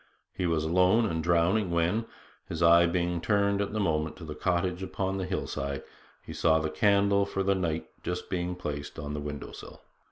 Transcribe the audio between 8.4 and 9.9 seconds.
placed on the window sill.